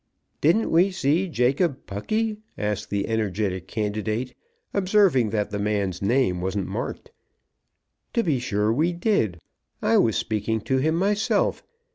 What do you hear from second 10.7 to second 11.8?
him myself.